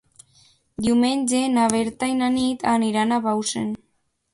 [0.85, 3.75] Diumenge na Berta i na Nit aniran a Bausen.